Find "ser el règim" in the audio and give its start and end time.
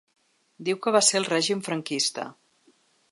1.09-1.61